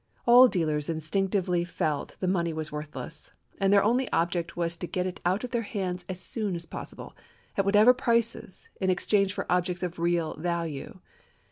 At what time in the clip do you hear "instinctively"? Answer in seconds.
0.89-1.63